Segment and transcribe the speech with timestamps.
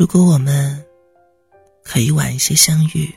[0.00, 0.82] 如果我们
[1.84, 3.14] 可以晚一些相遇，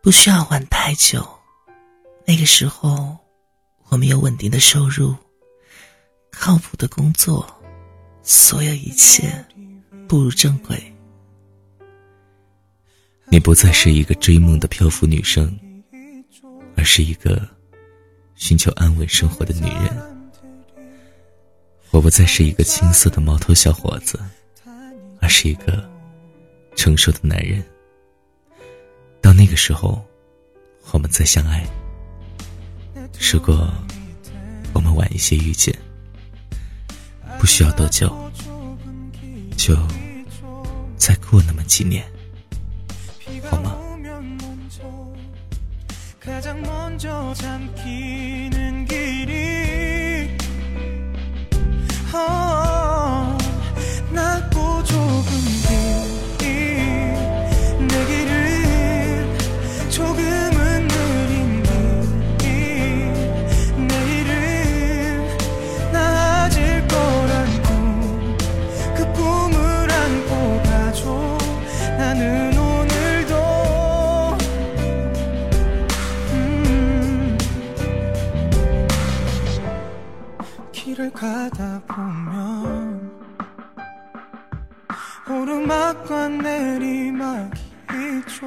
[0.00, 1.28] 不需要晚太久，
[2.24, 3.18] 那个时候
[3.88, 5.16] 我们有稳定的收入，
[6.30, 7.44] 靠谱的工作，
[8.22, 9.44] 所有一切
[10.06, 10.80] 步入正轨。
[13.24, 15.58] 你不再是一个追梦的漂浮女生，
[16.76, 17.48] 而是一个
[18.36, 20.16] 寻求安稳生活的女人。
[21.90, 24.20] 我不再是一个青涩的毛头小伙子。
[25.26, 25.82] 而是一个
[26.76, 27.60] 成熟的男人。
[29.20, 30.00] 到那个时候，
[30.92, 31.66] 我们再相爱。
[33.32, 33.68] 如果
[34.72, 35.76] 我们晚一些遇见，
[37.40, 38.06] 不需要多久，
[39.56, 39.76] 就
[40.96, 42.04] 再过那么几年，
[43.50, 43.76] 好吗？
[85.28, 87.60] 오르막과 내리막이
[88.18, 88.46] 있죠.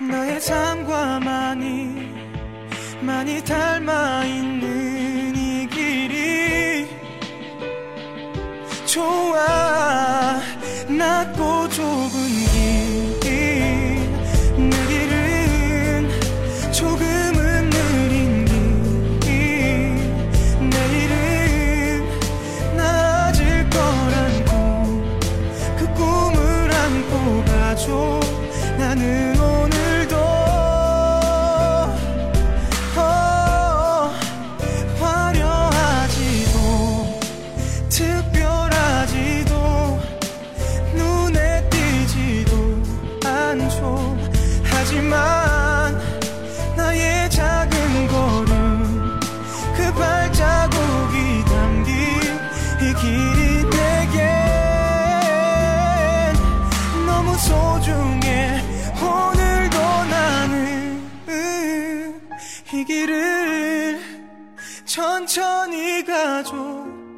[0.00, 2.14] 나의 삶과 많이
[3.02, 6.88] 많이 닮아 있는 이 길이
[8.86, 10.40] 좋아.
[10.88, 12.10] 낮고 좁은
[12.52, 12.67] 길
[62.78, 63.98] 이 길을
[64.84, 66.54] 천천히 가죠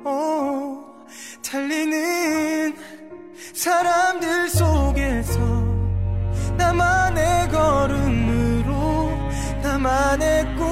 [0.04, 1.04] 어,
[1.44, 2.74] 달리는
[3.52, 5.38] 사람들 속에서
[6.56, 9.12] 나만의 걸음으로
[9.62, 10.69] 나만의 꿈